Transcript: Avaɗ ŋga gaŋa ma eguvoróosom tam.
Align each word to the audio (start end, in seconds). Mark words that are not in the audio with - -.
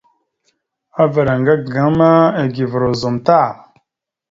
Avaɗ 1.01 1.27
ŋga 1.39 1.53
gaŋa 1.73 1.93
ma 1.97 2.09
eguvoróosom 2.43 3.15
tam. 3.25 3.53